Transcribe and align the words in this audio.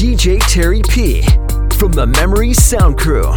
DJ 0.00 0.40
Terry 0.48 0.80
P 0.88 1.20
from 1.76 1.92
the 1.92 2.06
Memory 2.06 2.54
Sound 2.54 2.96
Crew. 2.96 3.30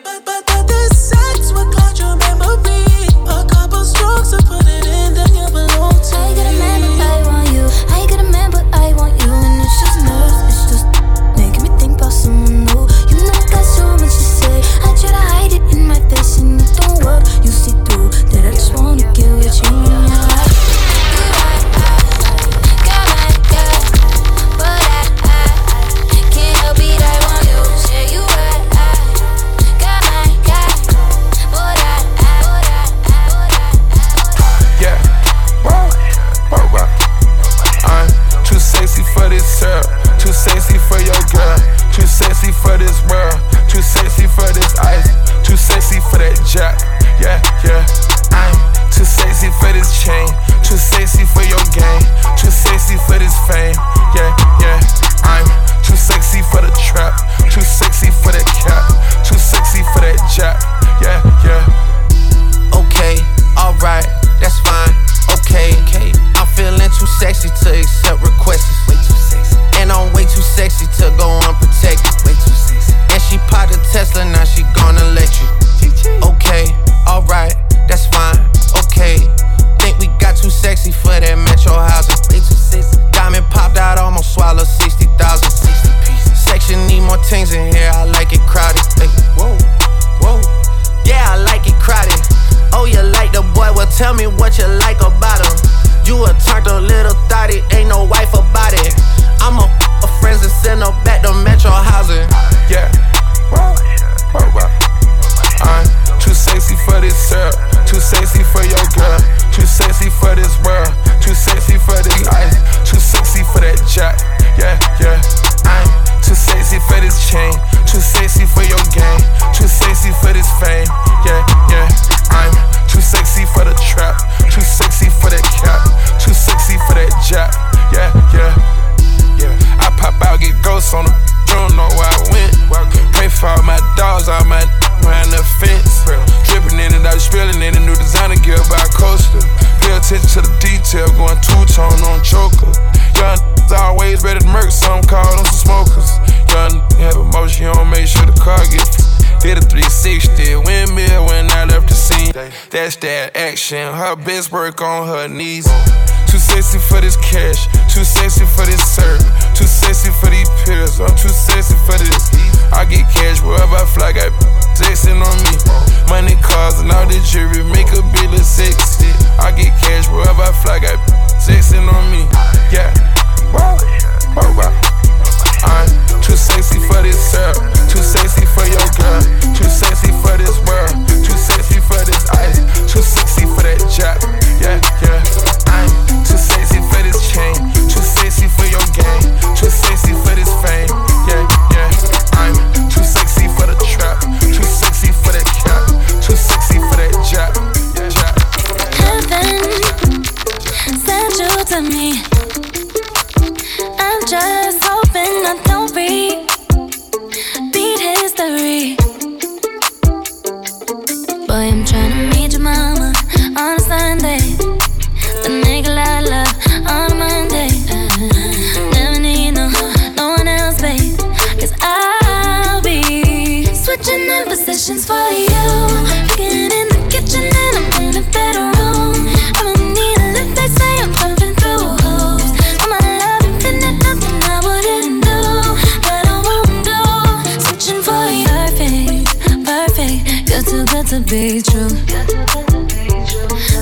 too 240.73 240.85
good 240.85 241.07
to 241.07 241.19
be 241.19 241.61
true. 241.61 241.89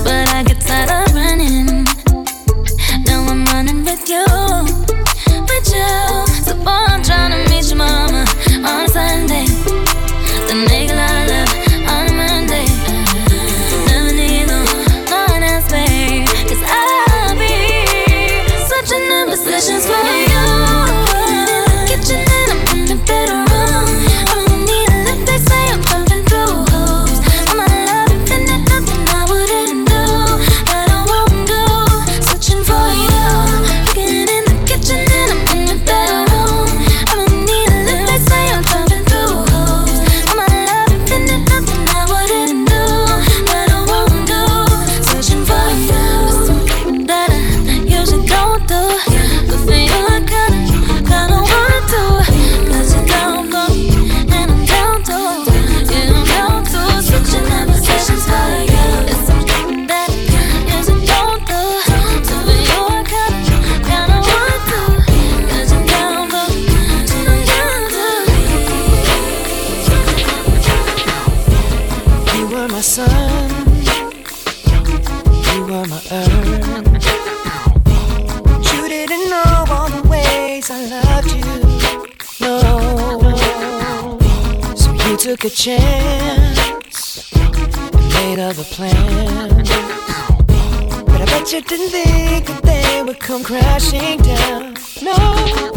But 0.04 0.28
I 0.36 0.44
get 0.46 0.61
come 93.32 93.44
crashing 93.46 94.18
down. 94.18 94.74
No. 95.02 95.71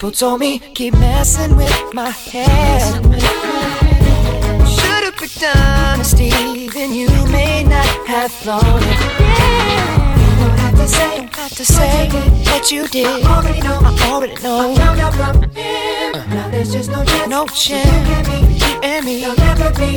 people 0.00 0.12
told 0.12 0.40
me 0.40 0.58
keep 0.74 0.94
messing 0.94 1.54
with 1.56 1.92
my 1.92 2.08
head. 2.08 2.80
Should've 4.66 5.14
picked 5.18 5.44
honesty, 5.44 6.30
then 6.68 6.94
you 6.94 7.10
may 7.26 7.64
not 7.64 7.84
have 8.06 8.32
thought 8.32 8.64
it. 8.64 8.98
Yeah. 9.20 10.38
Don't 10.40 10.58
have 10.58 11.54
to 11.54 11.64
say, 11.66 12.08
don't 12.44 12.72
you 12.72 12.88
did. 12.88 13.06
I 13.06 13.36
already 13.36 13.60
know, 13.60 13.78
I 13.82 14.10
already 14.10 14.42
know. 14.42 14.72
I 14.72 14.74
found 14.74 15.00
out 15.00 15.14
from 15.14 15.42
him. 15.50 16.14
Uh. 16.14 16.26
Now 16.28 16.48
there's 16.48 16.72
just 16.72 16.90
no 16.90 17.04
chance. 17.04 17.28
No 17.28 17.46
chance. 17.48 18.08
You 18.08 18.14
and 18.14 18.26
me, 18.28 18.56
you 18.56 18.80
and 18.82 19.04
me. 19.04 19.20
There'll 19.20 19.36
never 19.36 19.70
be. 19.78 19.96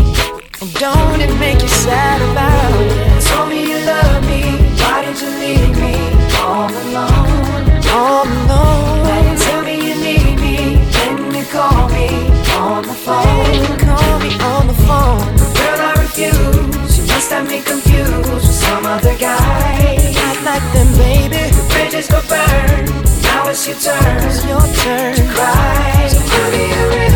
And 0.59 0.73
don't 0.83 1.21
it 1.21 1.33
make 1.39 1.61
you 1.61 1.69
sad 1.69 2.21
about 2.29 2.73
it? 2.81 3.23
Told 3.23 3.47
me 3.47 3.69
you 3.71 3.79
love 3.85 4.21
me. 4.25 4.41
Why 4.81 5.05
did 5.05 5.17
you 5.21 5.29
leave 5.43 5.77
me 5.79 5.95
all 6.43 6.67
alone? 6.67 7.87
All 7.87 8.27
alone. 8.27 9.02
on 12.63 12.83
the 12.83 12.93
phone. 12.93 13.77
Call 13.77 14.19
me 14.19 14.31
on 14.39 14.67
the 14.67 14.77
phone. 14.87 15.27
Girl, 15.59 15.79
I 15.89 15.93
refuse. 15.99 16.97
You 16.97 17.05
must 17.11 17.29
have 17.31 17.47
me 17.49 17.61
confused 17.61 18.31
with 18.31 18.45
some 18.45 18.85
other 18.85 19.15
guy. 19.17 19.99
Not 20.15 20.37
like 20.47 20.65
them, 20.71 20.89
baby. 20.95 21.43
The 21.57 21.63
bridges 21.71 22.07
go 22.07 22.21
burn. 22.31 22.85
Now 23.23 23.49
it's 23.49 23.67
your 23.67 23.77
turn. 23.77 24.23
It's 24.29 24.45
your 24.45 24.63
turn 24.81 25.15
to 25.15 25.25
cry. 25.35 26.07
So 26.07 26.19
give 26.31 26.47
me 26.53 26.63
a 26.71 27.12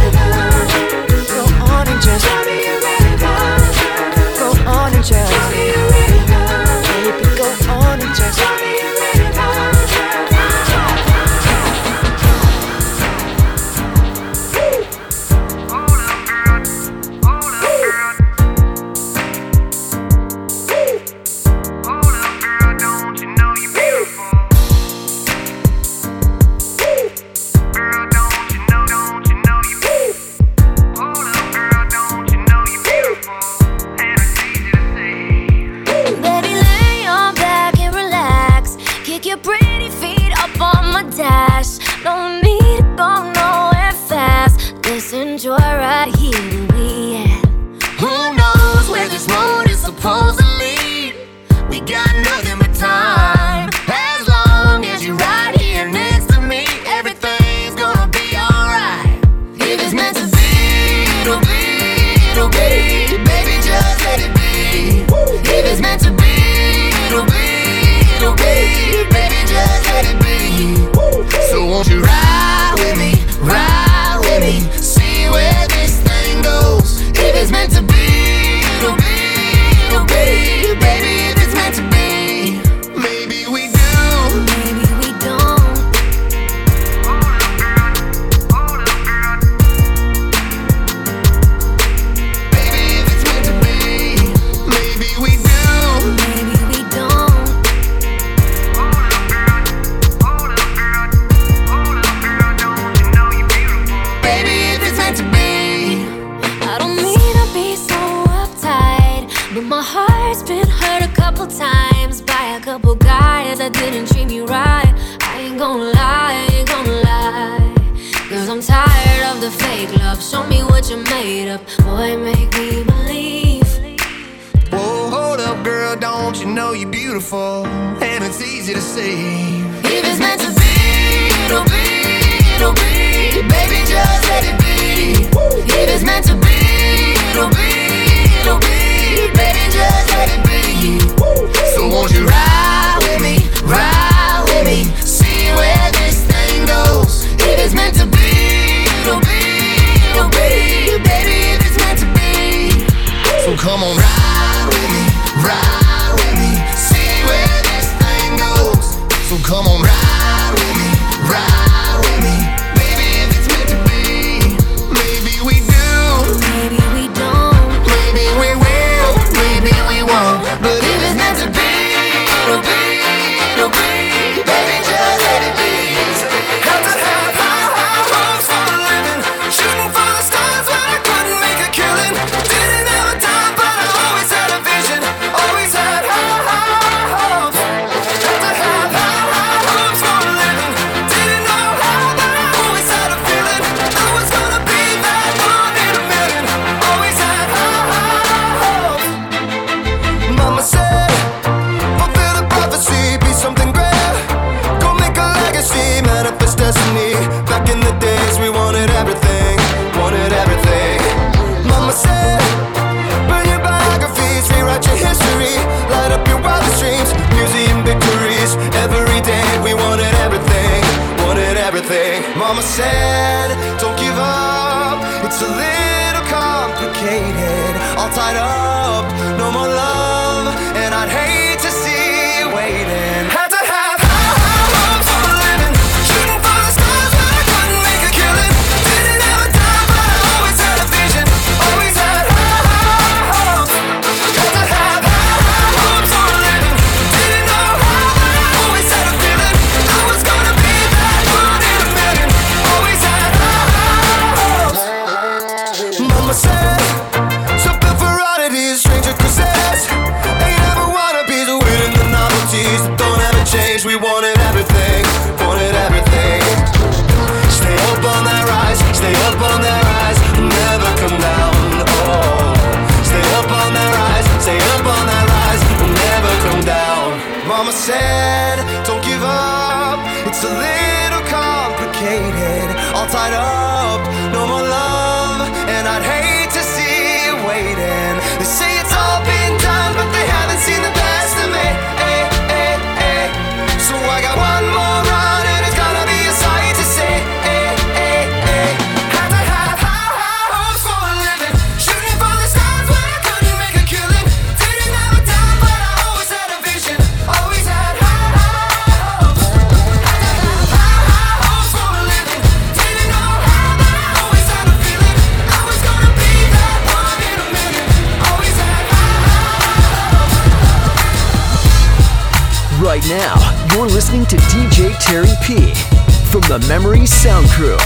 the 326.59 326.67
Memory 326.67 327.05
Sound 327.05 327.47
Crew. 327.49 327.77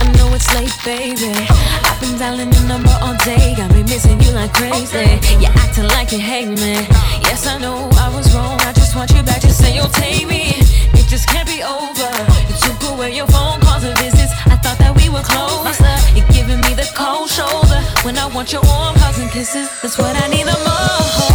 I 0.00 0.12
know 0.16 0.34
it's 0.34 0.52
late, 0.54 0.74
baby. 0.84 1.32
I've 1.84 2.00
been 2.00 2.18
dialing 2.18 2.52
your 2.52 2.64
number 2.64 2.94
all 3.00 3.16
day. 3.24 3.54
Got 3.56 3.72
me 3.74 3.82
missing 3.84 4.20
you 4.20 4.32
like 4.32 4.52
crazy. 4.52 5.18
You're 5.40 5.52
acting 5.56 5.88
like 5.96 6.12
you 6.12 6.18
hate 6.18 6.48
me. 6.48 6.74
Yes, 7.24 7.46
I 7.46 7.58
know 7.58 7.88
I 7.96 8.14
was 8.14 8.34
wrong. 8.34 8.60
I 8.60 8.72
just 8.72 8.94
want 8.96 9.12
you 9.12 9.22
back. 9.22 9.40
Just 9.40 9.58
say 9.62 9.74
you'll 9.74 9.88
take 9.88 10.26
me. 10.26 10.56
It 10.98 11.06
just 11.08 11.26
can't 11.28 11.48
be 11.48 11.62
over. 11.62 12.10
You 12.48 12.56
took 12.60 12.82
away 12.90 13.14
your 13.14 13.28
phone 13.28 13.60
calls 13.60 13.84
and 13.84 13.96
visits. 13.98 14.32
I 14.46 14.56
thought 14.56 14.78
that 14.78 14.94
we 14.96 15.08
were 15.08 15.22
closer. 15.22 15.96
You're 16.14 16.28
giving 16.28 16.60
me 16.60 16.74
the 16.74 16.90
cold 16.94 17.30
shoulder 17.30 17.80
when 18.04 18.18
I 18.18 18.26
want 18.26 18.52
your 18.52 18.62
warm 18.62 18.96
hugs 18.96 19.18
and 19.18 19.30
kisses. 19.30 19.70
That's 19.80 19.96
what 19.96 20.16
I 20.16 20.26
need 20.28 20.44
the 20.44 20.58
most. 20.68 21.29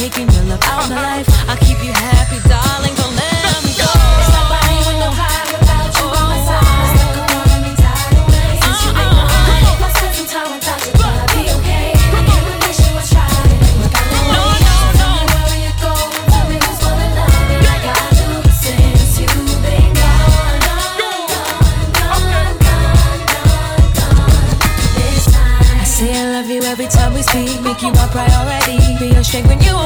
taking 0.00 0.30
your 0.30 0.44
love 0.44 0.62
out 0.64 0.88
my 0.88 0.96
life. 0.96 1.28
I'll 1.46 1.58
keep 1.58 1.76
you 1.84 1.92
happy, 1.92 2.38
darling. 2.48 2.94
Don't 2.94 3.14
let 3.20 3.60
me 3.66 3.72
go. 3.76 3.90
It's 4.20 4.32
no 4.32 4.42
you 5.98 6.08
my 6.08 6.44
side. 6.46 6.70
every 26.70 26.86
time 26.86 27.12
we 27.12 27.22
speak, 27.22 27.60
make 27.62 27.82
you 27.82 27.90
my 27.92 28.06
priority. 28.08 28.78
Be 28.98 29.12
your 29.12 29.24
strength 29.24 29.48
when 29.48 29.60
you 29.60 29.79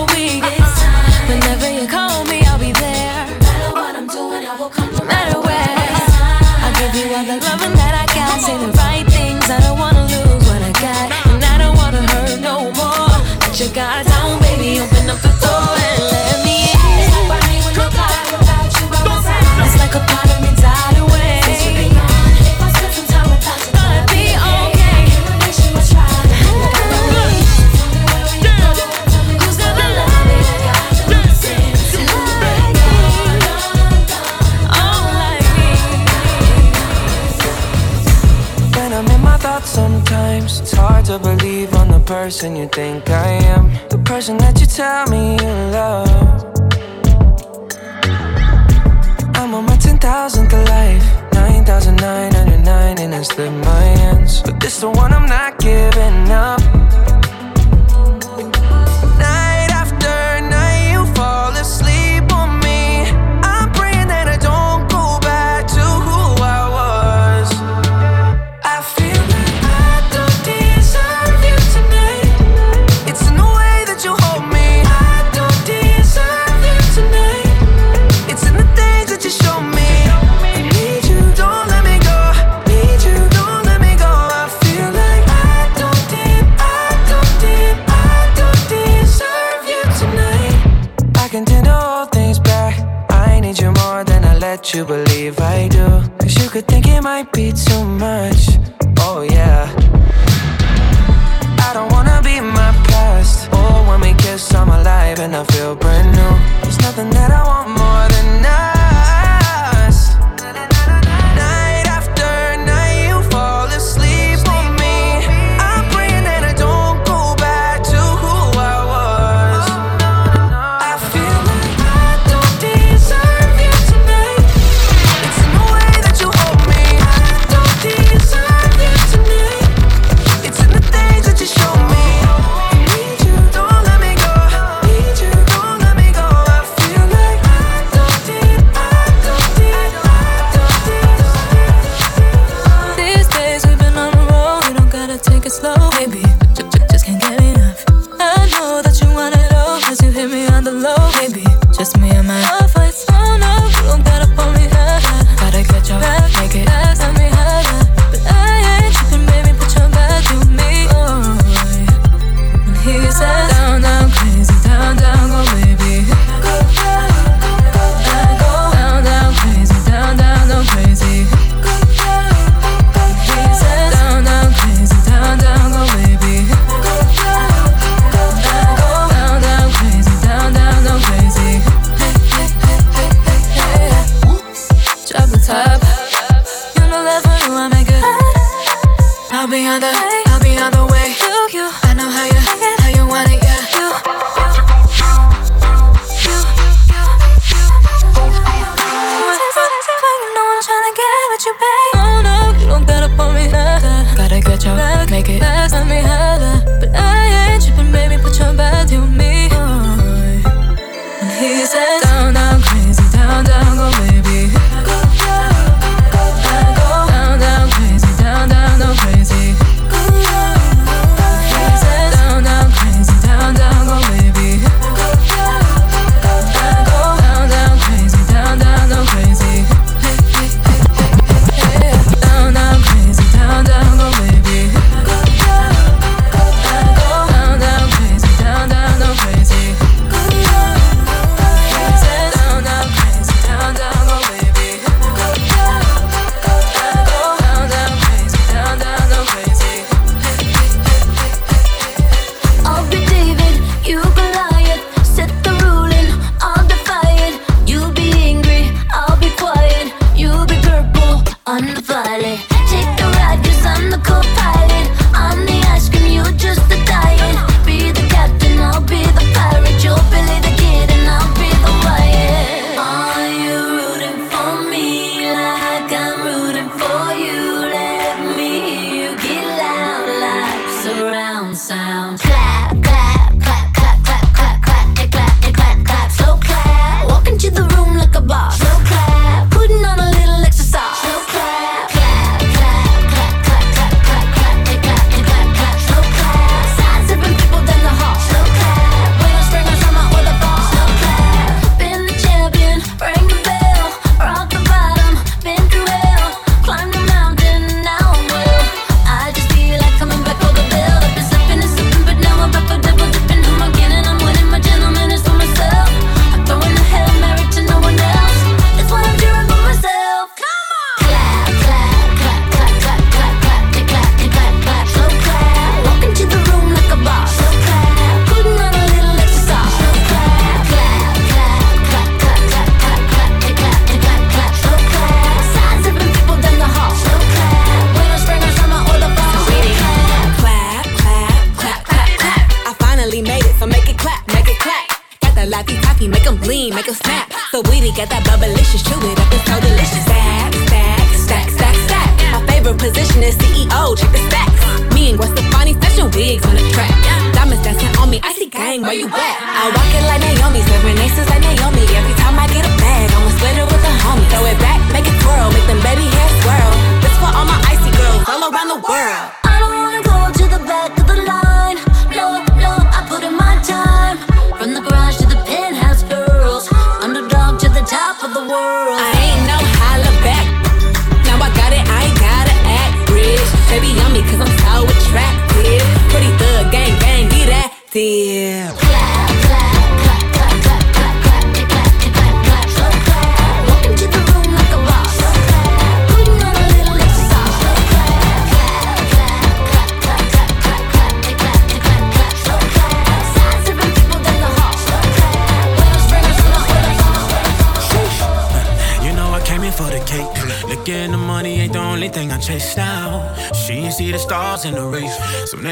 think 42.74 43.13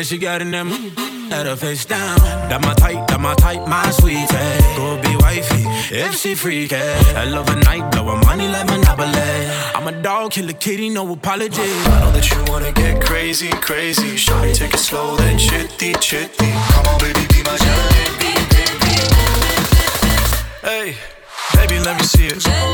And 0.02 0.08
she 0.08 0.18
got 0.18 0.42
in 0.42 0.50
mood, 0.50 0.98
had 1.30 1.46
her 1.46 1.54
face 1.54 1.84
down. 1.84 2.18
That 2.48 2.60
my 2.60 2.74
type, 2.74 3.06
that 3.06 3.20
my 3.20 3.34
type, 3.34 3.68
my 3.68 3.88
sweet 3.92 4.28
Go 4.74 5.00
be 5.00 5.14
wifey, 5.22 5.62
if 5.94 6.16
she 6.16 6.34
freaky. 6.34 6.74
I 6.74 7.24
eh? 7.24 7.30
love 7.30 7.48
a 7.48 7.54
night, 7.54 7.88
blowin' 7.92 8.18
money 8.26 8.48
like 8.48 8.66
Monopoly. 8.66 9.46
I'm 9.76 9.86
a 9.86 10.02
dog, 10.02 10.32
kill 10.32 10.50
a 10.50 10.54
kitty, 10.54 10.88
no 10.88 11.12
apology. 11.12 11.62
I 11.62 12.00
know 12.00 12.10
that 12.10 12.28
you 12.28 12.42
wanna 12.52 12.72
get 12.72 13.00
crazy, 13.00 13.50
crazy. 13.50 14.16
Shawty, 14.16 14.52
take 14.56 14.74
it 14.74 14.78
slow, 14.78 15.14
then 15.14 15.38
chitty, 15.38 15.92
chitty. 16.00 16.50
Come 16.50 16.86
on, 16.86 16.98
baby, 16.98 17.24
be 17.30 17.44
my 17.44 17.56
baby. 18.18 18.32
Hey, 20.66 20.96
baby, 21.54 21.78
let 21.78 21.96
me 21.96 22.02
see 22.02 22.26
it. 22.26 22.71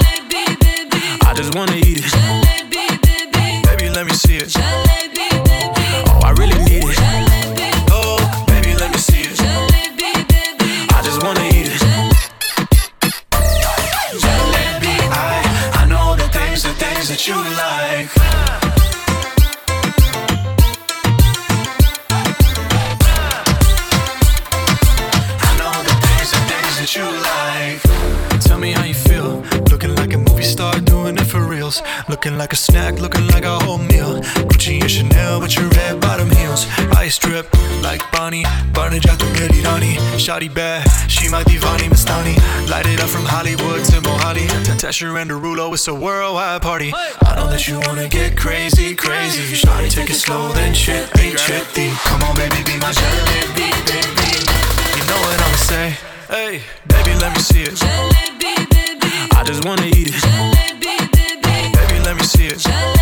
Like 32.39 32.53
a 32.53 32.57
snack, 32.57 33.01
looking 33.01 33.27
like 33.29 33.45
a 33.45 33.59
whole 33.59 33.79
meal. 33.79 34.21
Gucci 34.49 34.81
and 34.81 34.91
Chanel 34.91 35.41
with 35.41 35.57
your 35.57 35.69
red 35.71 36.01
bottom 36.01 36.31
heels. 36.31 36.67
Ice 36.97 37.19
drip 37.19 37.53
like 37.83 38.01
Bonnie. 38.13 38.45
Barnejatu 38.73 39.27
Merirani. 39.35 39.97
Shotty 40.17 40.53
bad, 40.53 40.87
she 41.11 41.29
my 41.29 41.43
divani 41.43 41.89
Mastani. 41.89 42.37
Light 42.71 42.87
it 42.87 43.01
up 43.01 43.09
from 43.09 43.25
Hollywood 43.25 43.85
to 43.87 44.01
Mohali. 44.01 44.47
Tesher 44.79 45.21
and 45.21 45.31
Derulo, 45.31 45.73
it's 45.75 45.89
a 45.89 45.95
worldwide 45.95 46.63
party. 46.63 46.93
I 46.95 47.35
know 47.35 47.49
that 47.51 47.67
you 47.67 47.81
wanna 47.87 48.09
get 48.09 48.37
crazy, 48.37 48.95
crazy. 48.95 49.57
Shotty, 49.57 49.91
take 49.91 50.11
it 50.11 50.15
slow, 50.15 50.53
then 50.53 50.73
chitty, 50.73 51.35
chitty. 51.35 51.91
Come 52.05 52.23
on, 52.23 52.37
baby, 52.37 52.63
be 52.63 52.79
my 52.79 52.93
jalebi, 52.93 53.69
baby. 53.91 54.31
You 54.97 55.05
know 55.09 55.19
what 55.25 55.41
I'ma 55.43 55.57
say? 55.57 55.97
Hey, 56.29 56.63
baby, 56.87 57.19
let 57.19 57.35
me 57.35 57.41
see 57.41 57.63
it. 57.63 57.79
I 59.35 59.43
just 59.45 59.65
wanna 59.65 59.87
eat 59.87 60.15
it. 60.15 60.78
Let 62.09 62.17
me 62.17 62.23
see 62.23 62.47
it. 62.47 62.98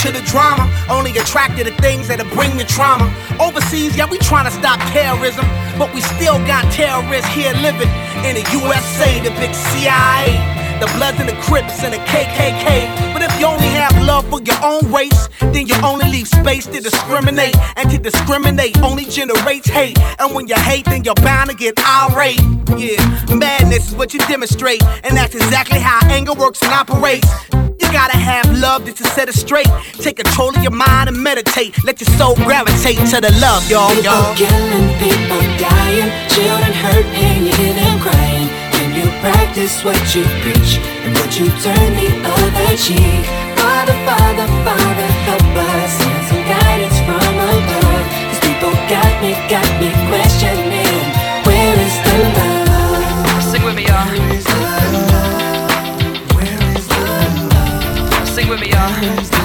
To 0.00 0.10
the 0.10 0.22
drama, 0.22 0.64
only 0.88 1.10
attracted 1.18 1.66
to 1.66 1.74
things 1.76 2.08
that'll 2.08 2.28
bring 2.34 2.56
the 2.56 2.64
trauma. 2.64 3.12
Overseas, 3.38 3.96
yeah, 3.96 4.08
we 4.08 4.16
trying 4.18 4.46
to 4.46 4.50
stop 4.50 4.80
terrorism, 4.92 5.44
but 5.76 5.92
we 5.92 6.00
still 6.00 6.38
got 6.46 6.64
terrorists 6.72 7.28
here 7.34 7.52
living 7.60 7.90
in 8.24 8.34
the 8.34 8.44
USA, 8.52 9.20
the 9.20 9.30
big 9.36 9.54
CIA 9.54 10.60
the 10.80 10.88
Bloods 10.96 11.20
and 11.20 11.28
the 11.28 11.36
Crips 11.44 11.84
and 11.84 11.92
the 11.92 12.00
KKK. 12.08 13.12
But 13.12 13.20
if 13.20 13.28
you 13.38 13.44
only 13.44 13.68
have 13.76 13.89
love 14.04 14.28
for 14.30 14.40
your 14.42 14.56
own 14.62 14.90
race, 14.92 15.28
then 15.40 15.66
you 15.66 15.74
only 15.84 16.08
leave 16.10 16.28
space 16.28 16.66
to 16.66 16.80
discriminate. 16.80 17.56
And 17.76 17.90
to 17.90 17.98
discriminate 17.98 18.80
only 18.82 19.04
generates 19.04 19.68
hate. 19.68 19.98
And 20.18 20.34
when 20.34 20.48
you 20.48 20.56
hate, 20.56 20.84
then 20.86 21.04
you're 21.04 21.14
bound 21.16 21.50
to 21.50 21.56
get 21.56 21.78
irate. 21.78 22.40
Yeah, 22.76 23.02
madness 23.34 23.90
is 23.90 23.94
what 23.94 24.14
you 24.14 24.20
demonstrate. 24.20 24.82
And 25.04 25.16
that's 25.16 25.34
exactly 25.34 25.78
how 25.78 26.00
anger 26.08 26.34
works 26.34 26.62
and 26.62 26.72
operates. 26.72 27.28
You 27.52 27.88
gotta 27.92 28.16
have 28.16 28.46
love 28.58 28.84
just 28.84 28.98
to 28.98 29.04
set 29.04 29.28
it 29.28 29.34
straight. 29.34 29.68
Take 29.94 30.16
control 30.16 30.50
of 30.54 30.62
your 30.62 30.72
mind 30.72 31.08
and 31.08 31.22
meditate. 31.22 31.82
Let 31.84 32.00
your 32.00 32.10
soul 32.16 32.34
gravitate 32.36 32.98
to 33.10 33.20
the 33.20 33.32
love, 33.40 33.68
y'all, 33.70 33.94
y'all. 34.02 34.34
People 34.34 34.46
killing, 34.46 34.88
people 34.98 35.42
dying, 35.58 36.28
children 36.28 36.72
hurt, 36.72 37.06
and 37.06 37.46
you 37.46 37.52
hear 37.52 37.74
them 37.74 38.00
crying 38.00 38.70
practice 39.20 39.84
what 39.84 40.14
you 40.14 40.24
preach 40.40 40.78
and 41.04 41.14
what 41.14 41.38
you 41.38 41.46
turn 41.60 41.94
the 41.94 42.08
other 42.24 42.76
cheek. 42.76 43.49
Father, 43.70 43.94
Father, 44.04 44.46
Father, 44.66 45.08
help 45.30 45.54
us 45.70 45.94
and 46.04 46.22
some 46.26 46.42
guidance 46.42 46.98
from 47.06 47.34
above. 47.38 48.04
These 48.28 48.42
people 48.42 48.72
got 48.90 49.12
me, 49.22 49.30
got 49.48 49.70
me 49.80 49.88
questioning 50.10 51.06
where 51.46 51.78
is 51.78 51.96
the 52.02 52.14
love? 52.36 53.42
Sing 53.44 53.62
with 53.62 53.76
me, 53.76 53.84
y'all. 53.86 54.08
Where 56.34 56.60
is 56.76 56.86
the 56.88 56.98
love? 57.54 58.28
Sing 58.28 58.48
with 58.48 58.60
me, 58.60 58.70
y'all. 58.70 59.39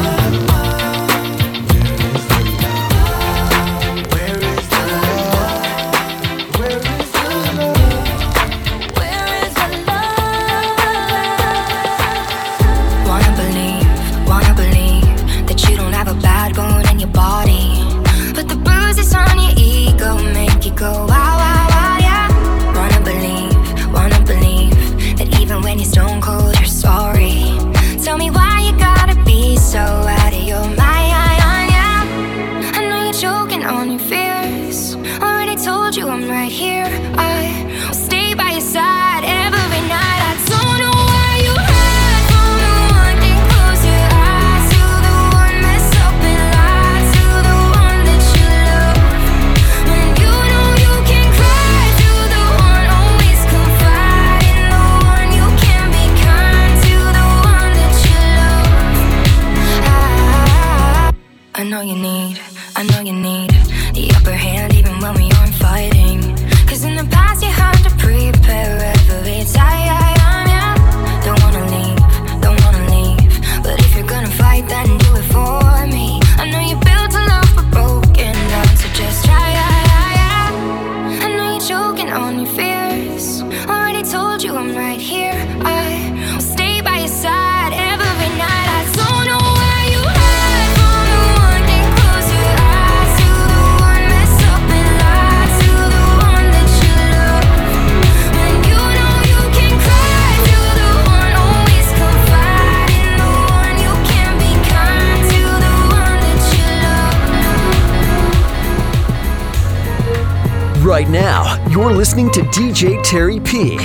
Listening 111.96 112.30
to 112.30 112.42
DJ 112.42 113.02
Terry 113.04 113.40
P 113.40 113.78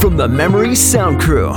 from 0.00 0.16
the 0.16 0.26
Memory 0.26 0.74
Sound 0.74 1.20
Crew. 1.20 1.52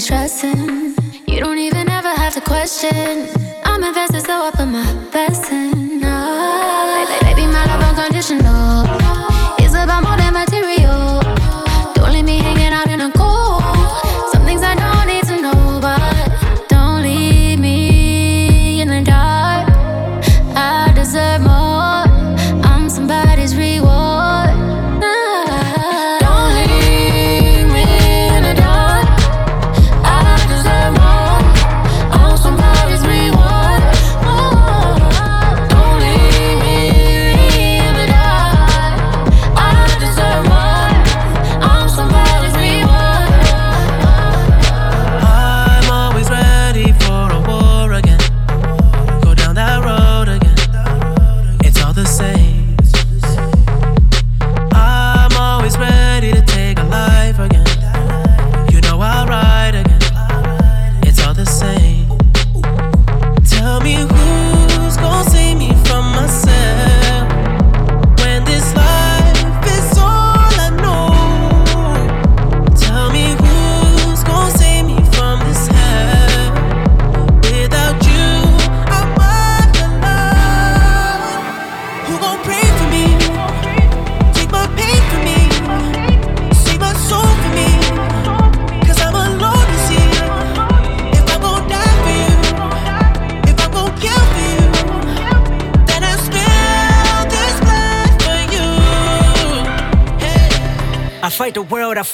stressing. 0.00 0.94
You 1.26 1.40
don't 1.40 1.58
even 1.58 1.88
ever 1.90 2.08
have 2.08 2.34
to 2.34 2.40
question. 2.40 3.39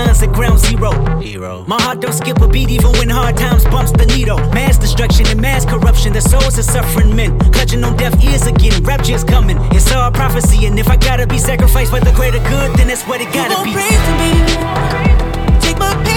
Who 0.00 0.06
on 0.06 0.14
the 0.14 0.14
front 0.14 0.20
lines 0.20 0.22
at 0.22 0.32
ground 0.32 0.58
zero? 0.58 1.20
Hero. 1.20 1.64
My 1.66 1.80
heart 1.82 2.00
don't 2.00 2.12
skip 2.12 2.40
a 2.40 2.48
beat 2.48 2.70
even 2.70 2.92
when 2.92 3.08
hard 3.08 3.36
times 3.36 3.64
bumps 3.64 3.92
the 3.92 4.06
needle. 4.06 4.38
Mass 4.52 4.78
destruction 4.78 5.26
and 5.28 5.40
mass 5.40 5.64
corruption, 5.64 6.12
the 6.12 6.20
souls 6.20 6.58
of 6.58 6.64
suffering 6.64 7.14
men. 7.14 7.38
Clutching 7.52 7.84
on 7.84 7.96
deaf 7.96 8.14
ears 8.24 8.46
again, 8.46 8.82
rapture's 8.82 9.24
coming. 9.24 9.58
It's 9.72 9.90
all 9.92 10.10
prophecy, 10.10 10.66
and 10.66 10.78
if 10.78 10.88
I 10.88 10.96
gotta 10.96 11.26
be 11.26 11.38
sacrificed 11.38 11.90
for 11.90 12.00
the 12.00 12.12
greater 12.12 12.42
good, 12.48 12.76
then 12.76 12.88
that's 12.88 13.04
what 13.06 13.20
it 13.20 13.32
gotta 13.32 13.62
be. 13.64 13.72
Pray 13.72 13.96
for 14.06 14.14
me. 14.20 15.60
Take 15.60 15.78
my 15.78 15.92
pain 16.04 16.09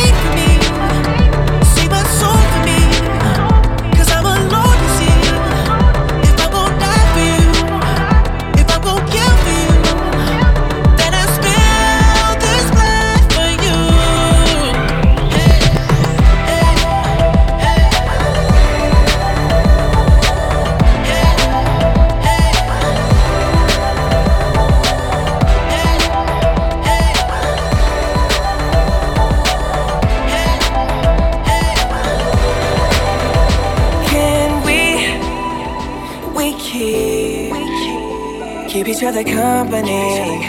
each 39.04 39.10
other 39.10 39.23
company. 39.25 40.47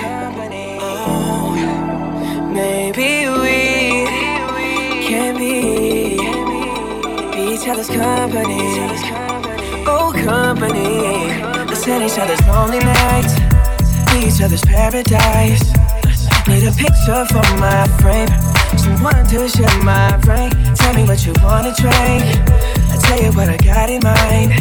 Oh, 0.80 1.57
maybe 2.52 3.26
we 3.42 4.07
can 5.02 5.36
be, 5.36 6.14
each 7.50 7.66
other's 7.66 7.88
company. 7.88 8.62
Oh, 9.88 10.12
company. 10.14 11.34
Let's 11.66 11.88
end 11.88 12.05
each 12.05 12.16
other's 12.16 12.46
lonely 12.46 12.78
nights, 12.78 13.34
be 14.12 14.28
each 14.28 14.40
other's 14.40 14.62
paradise. 14.62 15.64
Need 16.46 16.68
a 16.68 16.72
picture 16.78 17.24
for 17.26 17.46
my 17.59 17.88
frame, 17.98 18.28
someone 18.78 19.26
to 19.30 19.48
share 19.48 19.82
my 19.82 20.16
brain. 20.18 20.50
Tell 20.76 20.94
me 20.94 21.02
what 21.02 21.26
you 21.26 21.32
wanna 21.42 21.74
drink. 21.74 22.22
I 22.92 22.96
tell 23.02 23.20
you 23.20 23.32
what 23.32 23.48
I 23.48 23.57
got 23.57 23.90
in 23.90 24.00
mind. 24.05 24.52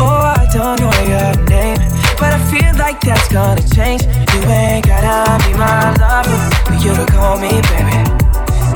Oh, 0.00 0.34
I 0.40 0.44
don't 0.52 0.80
know 0.80 0.90
your 1.06 1.48
name. 1.48 1.95
But 2.18 2.32
I 2.32 2.38
feel 2.50 2.74
like 2.78 3.00
that's 3.00 3.28
gonna 3.28 3.60
change. 3.76 4.02
You 4.32 4.40
ain't 4.48 4.86
gotta 4.86 5.36
be 5.44 5.52
my 5.56 5.92
lover 6.00 6.38
for 6.64 6.74
you 6.74 6.94
to 6.94 7.04
call 7.12 7.38
me 7.38 7.50
baby. 7.68 8.00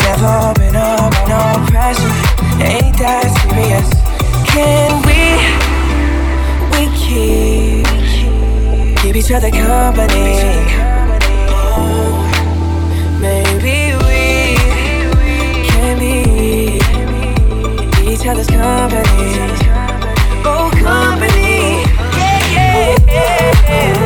Never 0.04 0.52
been 0.58 0.76
under 0.76 1.24
no 1.28 1.42
pressure. 1.68 2.14
Ain't 2.60 2.98
that 2.98 3.26
serious? 3.40 3.88
Can 4.52 4.90
we, 5.08 5.22
we 6.74 6.82
keep, 7.00 7.86
keep 9.00 9.16
each 9.16 9.32
other 9.32 9.50
company? 9.50 10.36
Oh, 11.76 12.20
maybe 13.20 13.96
we 14.04 14.20
can 15.66 15.98
be, 15.98 16.78
be 17.96 18.12
each 18.12 18.26
other's 18.26 18.48
company. 18.48 19.49
Complications. 23.10 23.99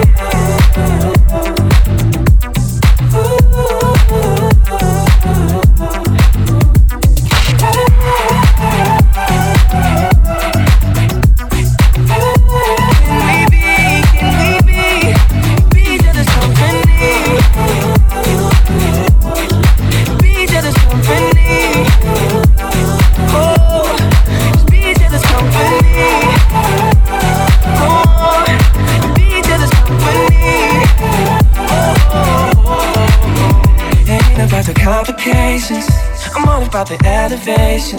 About 36.85 36.99
the 36.99 37.07
elevation. 37.07 37.99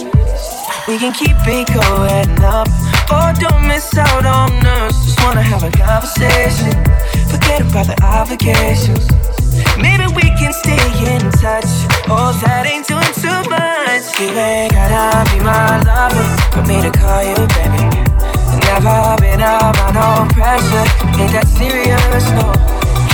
We 0.88 0.98
can 0.98 1.14
keep 1.14 1.36
it 1.48 1.68
going 1.74 2.44
up. 2.44 2.68
Oh, 3.10 3.34
don't 3.40 3.68
miss 3.68 3.98
out 3.98 4.26
on 4.26 4.52
us. 4.66 4.94
Just 5.06 5.24
wanna 5.24 5.42
have 5.42 5.64
a 5.64 5.72
conversation. 5.72 6.74
Forget 7.30 7.62
about 7.62 7.88
the 7.88 7.98
obligations. 8.04 9.08
Maybe 9.78 10.06
we 10.14 10.30
can 10.38 10.54
stay 10.54 10.78
in 11.10 11.22
touch. 11.42 11.70
Oh, 12.08 12.32
that 12.44 12.66
ain't 12.68 12.88
doing 12.88 13.14
too 13.18 13.42
much. 13.50 14.06
You 14.20 14.30
ain't 14.38 14.74
gotta 14.74 15.30
be 15.32 15.40
my 15.42 15.82
lover 15.82 16.26
for 16.54 16.64
me 16.70 16.82
to 16.86 16.92
call 16.92 17.24
you 17.24 17.42
baby. 17.58 17.84
Never 18.70 19.16
been 19.22 19.42
under 19.42 19.90
no 19.98 20.28
pressure. 20.34 20.86
Ain't 21.18 21.34
that 21.34 21.48
serious? 21.58 22.26
No. 22.38 22.54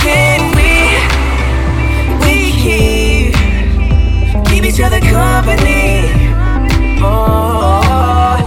Can 0.02 0.40
we? 0.56 0.72
We 2.24 2.52
keep 2.60 3.11
each 4.72 4.80
other 4.80 5.00
company. 5.00 6.32
Oh, 7.02 7.04
oh, 7.04 7.80
oh. 7.84 8.41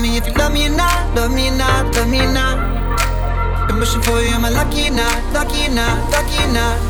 Me 0.00 0.16
if 0.16 0.26
you 0.26 0.32
love 0.34 0.52
me 0.52 0.66
or 0.66 0.70
not, 0.70 1.14
love 1.14 1.32
me 1.32 1.48
or 1.48 1.56
not, 1.56 1.94
love 1.94 2.08
me 2.08 2.20
or 2.20 2.32
not. 2.32 3.68
Been 3.68 3.78
wishing 3.78 4.02
for 4.02 4.20
you, 4.20 4.28
am 4.28 4.44
I 4.44 4.50
lucky 4.50 4.90
not, 4.90 5.32
lucky 5.32 5.68
not, 5.68 6.10
lucky 6.10 6.52
not? 6.52 6.89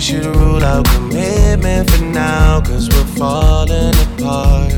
We 0.00 0.04
should 0.04 0.24
rule 0.24 0.64
out 0.64 0.86
commitment 0.86 1.90
for 1.90 2.02
now, 2.04 2.58
cause 2.62 2.88
we're 2.88 3.04
falling 3.18 3.94
apart. 4.06 4.72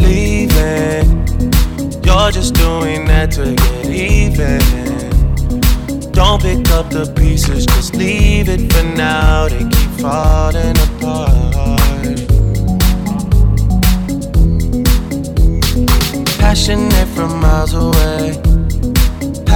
Leaving, 0.00 1.08
you're 2.02 2.32
just 2.32 2.54
doing 2.54 3.04
that 3.04 3.30
to 3.30 3.54
get 3.54 3.86
even. 3.86 4.58
Don't 6.10 6.42
pick 6.42 6.68
up 6.72 6.90
the 6.90 7.12
pieces, 7.16 7.64
just 7.64 7.94
leave 7.94 8.48
it 8.48 8.72
for 8.72 8.82
now. 8.96 9.46
They 9.46 9.60
keep 9.60 9.90
falling 10.00 10.76
apart. 10.76 11.52
passionate 16.40 17.08
from 17.14 17.40
miles 17.40 17.74
away. 17.74 18.51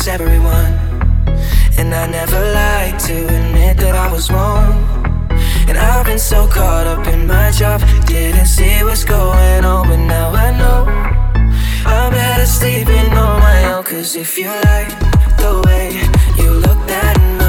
likes 0.00 0.08
everyone. 0.08 0.72
And 1.78 1.94
I 1.94 2.06
never 2.06 2.40
like 2.52 2.98
to 3.06 3.24
admit 3.26 3.76
that 3.78 3.94
I 3.94 4.10
was 4.12 4.30
wrong. 4.30 4.72
And 5.68 5.76
I've 5.78 6.06
been 6.06 6.18
so 6.18 6.46
caught 6.46 6.86
up 6.86 7.06
in 7.06 7.26
my 7.26 7.50
job, 7.50 7.80
didn't 8.06 8.46
see 8.46 8.82
what's 8.82 9.04
going 9.04 9.64
on, 9.64 9.88
but 9.88 9.96
now 9.96 10.30
I 10.30 10.56
know. 10.58 10.86
I'm 11.86 12.12
better 12.12 12.46
sleeping 12.46 13.12
on 13.12 13.40
my 13.40 13.72
own, 13.72 13.84
cause 13.84 14.16
if 14.16 14.38
you 14.38 14.48
like 14.48 14.90
the 15.38 15.62
way 15.66 15.92
you 16.42 16.50
look 16.50 16.80
that 16.88 17.16
much, 17.18 17.39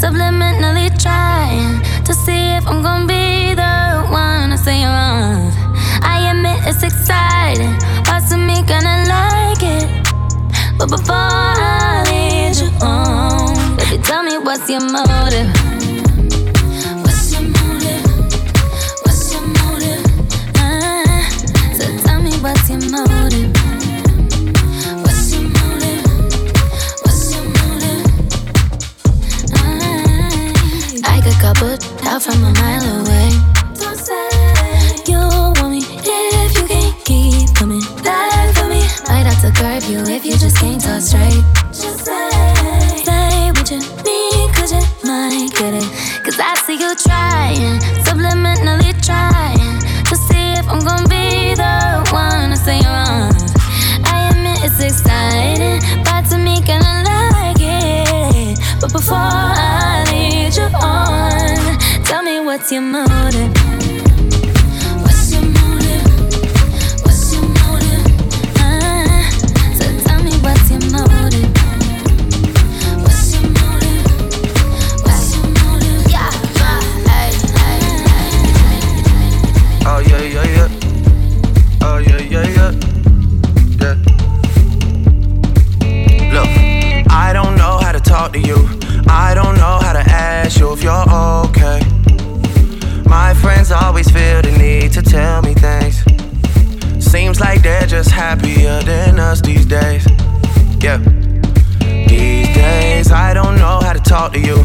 subliminally 0.00 0.88
trying 0.98 1.78
to 2.04 2.14
see 2.14 2.56
if 2.56 2.66
I'm 2.66 2.82
gonna 2.82 3.06
be 3.06 3.52
the 3.54 4.08
one 4.10 4.48
to 4.48 4.56
say 4.56 4.80
you're. 4.80 5.52
I 6.02 6.30
admit 6.30 6.58
it's 6.66 6.82
exciting, 6.82 7.76
parts 8.04 8.32
of 8.32 8.38
me 8.38 8.62
gonna 8.62 9.04
like 9.14 9.62
it. 9.62 9.88
But 10.78 10.88
before 10.88 11.14
I 11.14 12.02
lead 12.08 12.56
you 12.56 12.70
on, 12.80 13.76
baby, 13.76 14.02
tell 14.02 14.22
me 14.22 14.38
what's 14.38 14.70
your 14.70 14.80
motive? 14.80 15.79
From 32.20 32.44
a 32.44 32.52
mile 32.52 33.00
away. 33.00 33.30
Don't 33.74 33.96
say 33.96 34.28
you 35.06 35.16
want 35.16 35.70
me 35.70 35.78
if 35.80 36.58
you 36.58 36.66
can't 36.66 37.04
keep 37.06 37.54
coming 37.54 37.80
back 38.04 38.54
for 38.56 38.66
me. 38.68 38.80
Might 39.08 39.24
have 39.24 39.40
to 39.40 39.50
curb 39.58 39.82
you 39.84 40.00
if 40.00 40.26
you 40.26 40.32
just 40.32 40.58
can't 40.58 40.80
talk 40.80 41.00
straight. 41.00 41.49
What's 62.70 62.72
your 62.72 62.92
motive? 62.92 63.50
What's 65.02 65.32
your 65.32 65.42
motive? 65.42 66.04
What's 67.02 67.32
your 67.34 67.42
motive? 67.42 68.04
Ah, 68.58 69.28
so 69.74 69.84
tell 70.04 70.22
me 70.22 70.30
what's 70.38 70.70
your 70.70 70.78
motive? 70.92 71.50
What's 73.02 73.34
your 73.34 73.42
motive? 73.50 74.06
What's 75.02 75.34
your 75.34 75.46
motive? 75.58 76.10
Yeah, 76.12 76.30
Oh 79.86 79.98
yeah, 80.06 80.22
yeah, 80.22 80.46
yeah. 80.54 80.68
Oh 81.82 81.98
yeah, 81.98 82.20
yeah, 82.20 82.46
yeah. 82.56 82.70
Yeah. 83.80 83.94
Look, 86.32 86.48
I 87.10 87.32
don't 87.32 87.56
know 87.56 87.78
how 87.78 87.90
to 87.90 88.00
talk 88.00 88.32
to 88.34 88.38
you. 88.38 88.68
I 89.08 89.34
don't 89.34 89.56
know 89.56 89.80
how 89.82 89.92
to 89.92 89.98
ask 90.08 90.60
you 90.60 90.72
if 90.72 90.84
you're 90.84 91.09
friends 93.40 93.72
always 93.72 94.10
feel 94.10 94.42
the 94.42 94.52
need 94.58 94.92
to 94.92 95.02
tell 95.02 95.42
me 95.42 95.54
things. 95.54 96.04
Seems 97.04 97.40
like 97.40 97.62
they're 97.62 97.86
just 97.86 98.10
happier 98.10 98.82
than 98.82 99.18
us 99.18 99.40
these 99.40 99.66
days. 99.66 100.06
Yeah. 100.80 100.98
These 102.06 102.54
days, 102.54 103.10
I 103.10 103.32
don't 103.34 103.56
know 103.56 103.80
how 103.80 103.92
to 103.92 104.00
talk 104.00 104.32
to 104.34 104.40
you. 104.40 104.56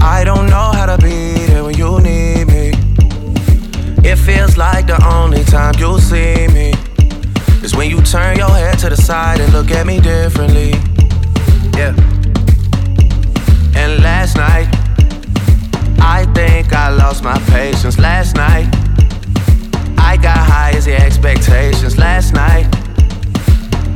I 0.00 0.24
don't 0.24 0.46
know 0.46 0.70
how 0.72 0.86
to 0.86 0.98
be 0.98 1.46
there 1.46 1.64
when 1.64 1.76
you 1.76 2.00
need 2.00 2.46
me. 2.46 2.72
It 4.04 4.16
feels 4.16 4.56
like 4.56 4.86
the 4.86 5.00
only 5.06 5.44
time 5.44 5.74
you 5.78 5.98
see 6.00 6.48
me 6.48 6.74
is 7.62 7.76
when 7.76 7.90
you 7.90 8.00
turn 8.02 8.36
your 8.36 8.50
head 8.50 8.78
to 8.80 8.88
the 8.88 8.96
side 8.96 9.40
and 9.40 9.52
look 9.52 9.70
at 9.70 9.86
me 9.86 10.00
differently. 10.00 10.70
Yeah. 11.78 11.94
And 13.76 14.02
last 14.02 14.36
night, 14.36 14.68
lost 17.12 17.24
my 17.24 17.52
patience. 17.52 17.98
Last 17.98 18.36
night, 18.36 18.68
I 19.98 20.16
got 20.16 20.38
high 20.38 20.72
as 20.74 20.86
the 20.86 20.94
expectations. 20.94 21.98
Last 21.98 22.32
night, 22.32 22.66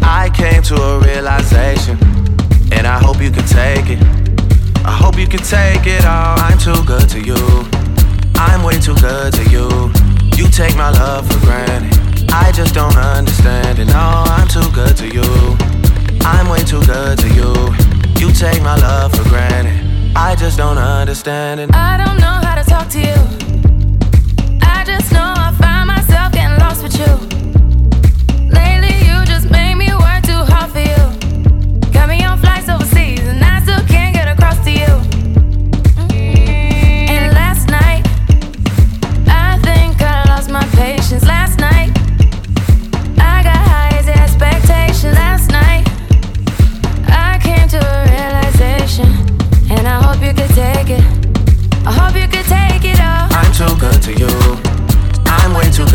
I 0.03 0.29
came 0.35 0.63
to 0.65 0.75
a 0.75 0.99
realization, 1.01 1.97
and 2.73 2.87
I 2.87 2.99
hope 2.99 3.23
you 3.23 3.31
can 3.31 3.47
take 3.47 3.89
it. 3.89 4.03
I 4.85 4.93
hope 4.93 5.17
you 5.19 5.27
can 5.27 5.41
take 5.41 5.87
it 5.87 6.05
all. 6.05 6.37
I'm 6.39 6.59
too 6.59 6.85
good 6.85 7.09
to 7.15 7.21
you. 7.21 7.41
I'm 8.37 8.63
way 8.63 8.79
too 8.79 8.97
good 8.97 9.33
to 9.33 9.45
you. 9.49 9.69
You 10.37 10.51
take 10.51 10.77
my 10.77 10.91
love 10.91 11.27
for 11.27 11.41
granted. 11.41 11.97
I 12.31 12.53
just 12.53 12.75
don't 12.75 12.97
understand 12.97 13.79
it. 13.79 13.87
No, 13.87 14.25
I'm 14.37 14.49
too 14.49 14.69
good 14.73 14.95
to 14.99 15.07
you. 15.09 15.57
I'm 16.21 16.49
way 16.51 16.63
too 16.65 16.85
good 16.85 17.19
to 17.21 17.29
you. 17.39 17.53
You 18.21 18.31
take 18.35 18.61
my 18.63 18.77
love 18.77 19.15
for 19.15 19.25
granted. 19.31 19.87
I 20.15 20.35
just 20.35 20.59
don't 20.59 20.79
understand 20.79 21.61
it. 21.61 21.75
I 21.75 21.97
don't 21.97 22.16
know 22.95 23.46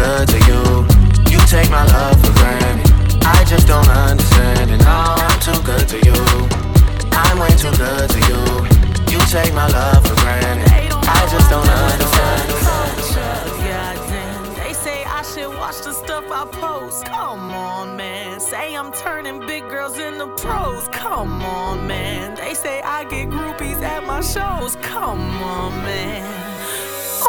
good 0.01 0.27
to 0.33 0.39
you. 0.49 0.61
You 1.31 1.39
take 1.45 1.69
my 1.69 1.85
love 1.85 2.17
for 2.25 2.33
granted. 2.39 2.89
I 3.23 3.45
just 3.45 3.67
don't 3.67 3.87
understand 3.87 4.71
it. 4.71 4.81
No, 4.89 4.97
I'm 5.25 5.39
too 5.47 5.61
good 5.71 5.87
to 5.93 5.97
you. 6.07 6.19
I'm 7.23 7.37
way 7.37 7.53
too 7.63 7.73
good 7.77 8.09
to 8.15 8.19
you. 8.29 8.41
You 9.13 9.19
take 9.29 9.53
my 9.53 9.67
love 9.67 10.01
for 10.07 10.15
granted. 10.23 10.67
I 11.19 11.21
just 11.33 11.47
don't 11.53 11.69
understand 11.85 12.49
it. 12.49 12.57
They 14.61 14.73
say 14.73 15.03
I 15.05 15.21
should 15.31 15.53
watch 15.61 15.79
the 15.87 15.93
stuff 15.93 16.25
I 16.31 16.45
post. 16.51 17.05
Come 17.05 17.51
on, 17.51 17.95
man. 17.95 18.39
Say 18.39 18.75
I'm 18.75 18.91
turning 18.91 19.39
big 19.45 19.69
girls 19.69 19.99
into 19.99 20.27
pros. 20.41 20.87
Come 20.87 21.43
on, 21.43 21.85
man. 21.85 22.35
They 22.35 22.55
say 22.55 22.81
I 22.81 23.03
get 23.03 23.29
groupies 23.29 23.81
at 23.83 24.03
my 24.03 24.21
shows. 24.21 24.75
Come 24.77 25.21
on, 25.43 25.71
man. 25.83 26.60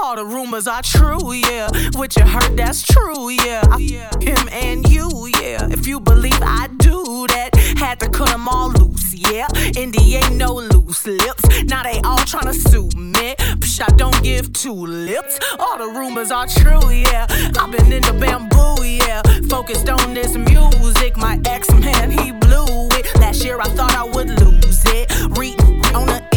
All 0.01 0.17
the 0.17 0.25
rumors 0.25 0.67
are 0.67 0.83
true, 0.83 1.33
yeah. 1.33 1.69
What 1.95 2.17
you 2.17 2.25
heard, 2.25 2.57
that's 2.57 2.83
true, 2.83 3.31
yeah. 3.31 3.63
I, 3.71 3.81
him 4.21 4.49
and 4.51 4.89
you, 4.89 5.29
yeah. 5.41 5.69
If 5.71 5.87
you 5.87 6.01
believe 6.01 6.41
I 6.41 6.69
do 6.79 7.27
that, 7.29 7.51
had 7.79 8.01
to 8.01 8.09
cut 8.09 8.29
them 8.29 8.49
all 8.49 8.71
loose, 8.71 9.15
yeah. 9.15 9.47
Indy 9.77 10.17
ain't 10.17 10.37
no 10.37 10.55
loose 10.55 11.07
lips. 11.07 11.45
Now 11.65 11.83
they 11.83 12.01
all 12.05 12.19
tryna 12.19 12.55
sue 12.55 12.89
me. 12.99 13.35
Psh, 13.61 13.83
I 13.83 13.97
don't 13.97 14.23
give 14.23 14.53
two 14.53 14.75
lips. 14.75 15.39
All 15.59 15.79
the 15.79 15.99
rumors 15.99 16.31
are 16.31 16.47
true, 16.47 16.91
yeah. 16.91 17.27
I've 17.59 17.71
been 17.71 17.93
in 17.93 18.03
the 18.03 18.13
bamboo, 18.19 18.85
yeah. 18.85 19.23
Focused 19.49 19.89
on 19.89 20.15
this 20.15 20.37
music. 20.37 21.17
My 21.17 21.41
ex 21.47 21.71
man, 21.73 22.11
he 22.11 22.33
blew 22.33 22.89
it. 22.93 23.07
Last 23.21 23.45
year 23.45 23.61
I 23.61 23.69
thought 23.69 23.95
I 23.95 24.05
would 24.05 24.29
lose 24.41 24.85
it. 24.87 25.11
Reading 25.39 25.85
on 25.95 26.07
the 26.07 26.32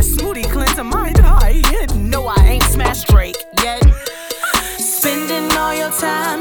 my 0.00 0.06
smoothie 0.06 0.50
cleanser 0.50 0.82
my 0.82 1.12
diet. 1.12 1.94
No, 1.94 2.26
I 2.26 2.42
ain't 2.52 2.62
smashed 2.62 3.08
Drake 3.08 3.36
yet. 3.62 3.82
Spending 4.78 5.52
all 5.58 5.74
your 5.74 5.90
time 5.90 6.40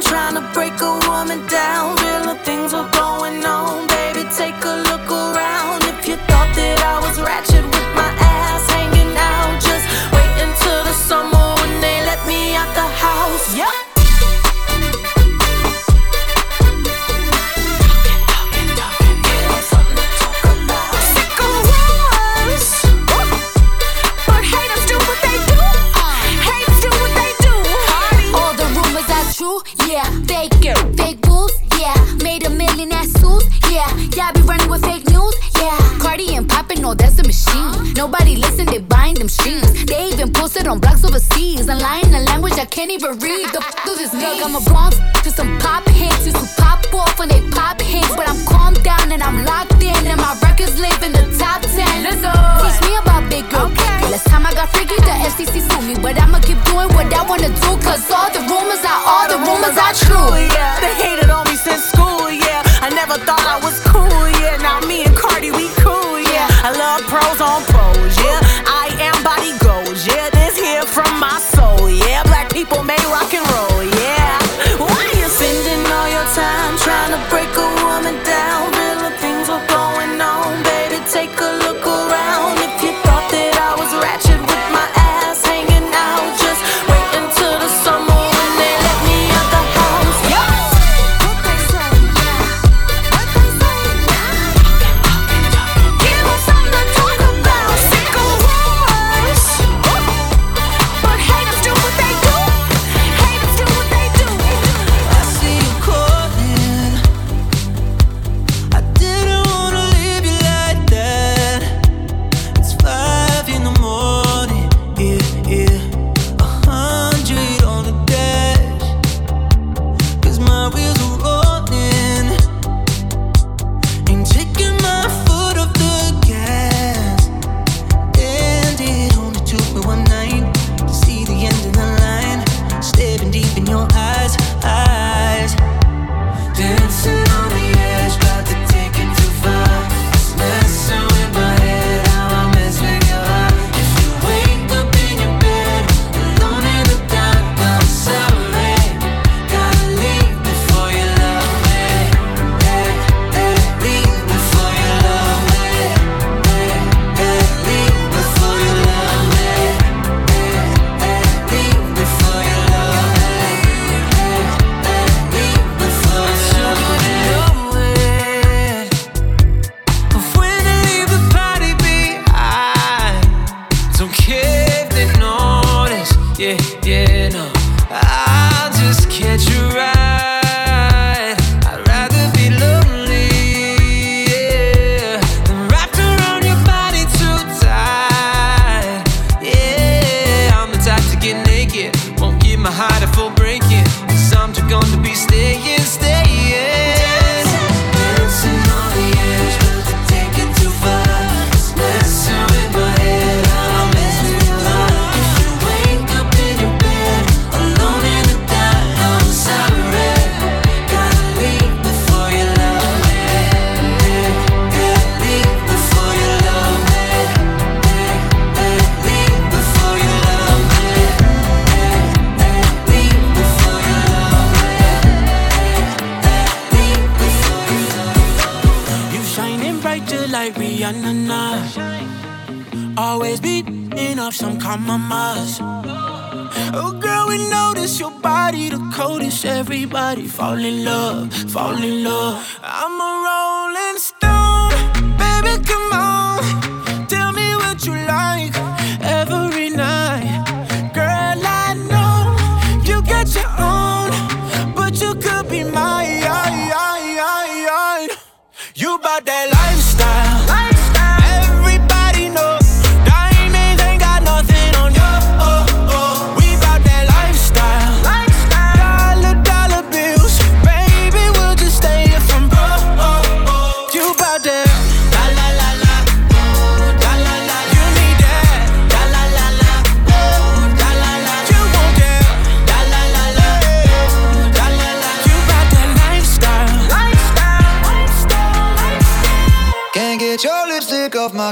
can't 42.79 42.91
even 42.91 43.19
read. 43.19 43.47
The 43.51 43.59
f 43.59 43.75
do 43.83 43.91
this 43.99 44.13
milk, 44.13 44.39
I'm 44.39 44.55
a 44.55 44.63
bronze 44.63 44.95
to 45.27 45.29
some 45.31 45.51
pop 45.59 45.83
hits. 45.89 46.23
Used 46.23 46.39
to 46.39 46.47
pop 46.61 46.79
off 46.95 47.19
when 47.19 47.27
they 47.27 47.41
pop 47.51 47.81
hits. 47.81 48.07
But 48.15 48.29
I'm 48.31 48.39
calmed 48.47 48.81
down 48.83 49.11
and 49.11 49.21
I'm 49.21 49.43
locked 49.43 49.83
in. 49.83 49.99
And 50.07 50.15
my 50.15 50.31
records 50.39 50.79
live 50.79 51.01
in 51.03 51.11
the 51.11 51.25
top 51.35 51.59
10. 51.59 51.75
Let's 52.07 52.23
go. 52.23 52.31
Teach 52.63 52.79
me 52.87 52.95
about 53.03 53.27
big 53.27 53.43
girl. 53.51 53.67
Okay. 53.67 53.99
Last 54.07 54.27
time 54.31 54.47
I 54.47 54.53
got 54.53 54.69
freaky, 54.71 54.95
the 54.95 55.15
FCC 55.27 55.59
sued 55.59 55.83
me. 55.89 55.95
But 55.99 56.15
I'ma 56.23 56.39
keep 56.39 56.59
doing 56.71 56.87
what 56.95 57.11
I 57.11 57.21
wanna 57.27 57.51
do. 57.51 57.69
Cause 57.83 58.07
all 58.15 58.31
the 58.31 58.47
rumors 58.47 58.83
are, 58.87 59.01
all 59.11 59.27
the 59.27 59.39
rumors 59.43 59.75
are 59.75 59.95
true. 59.99 60.31
Oh, 60.31 60.39
yeah. 60.39 60.79
They 60.79 60.93
hated 61.03 61.28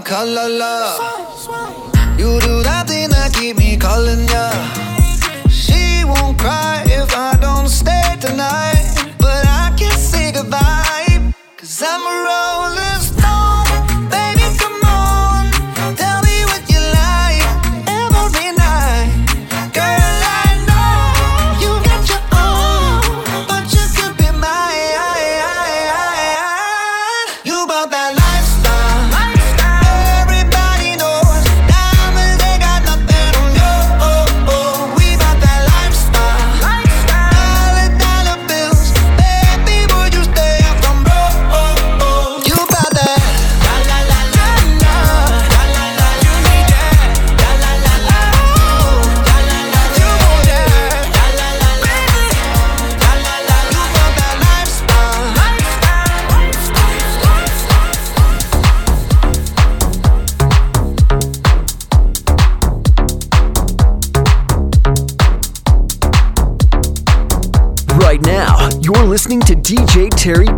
Calla 0.03 0.47
la. 0.47 0.76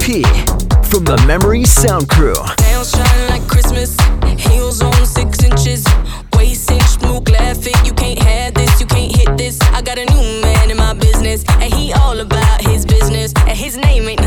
From 0.09 1.05
the 1.05 1.23
Memory 1.27 1.65
Sound 1.65 2.09
Crew. 2.09 2.33
Shine 2.33 3.29
like 3.29 3.47
Christmas, 3.47 3.95
heels 4.39 4.81
on 4.81 4.91
six 5.05 5.43
inches, 5.43 5.85
waist 6.33 6.71
inch. 6.71 6.97
You 7.85 7.93
can't 7.93 8.17
have 8.17 8.55
this, 8.55 8.81
you 8.81 8.87
can't 8.87 9.15
hit 9.15 9.37
this. 9.37 9.61
I 9.61 9.83
got 9.83 9.99
a 9.99 10.05
new 10.05 10.41
man 10.41 10.71
in 10.71 10.77
my 10.77 10.95
business, 10.95 11.45
and 11.47 11.71
he 11.71 11.93
all 11.93 12.19
about 12.19 12.61
his 12.61 12.87
business, 12.87 13.33
and 13.37 13.55
his 13.55 13.77
name 13.77 14.07
ain't 14.07 14.19